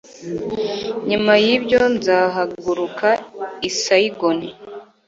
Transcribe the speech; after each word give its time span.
Nyuma 1.09 1.33
yibyo 1.43 1.81
nzahaguruka 1.95 3.09
i 3.67 3.69
Saigon 3.79 4.39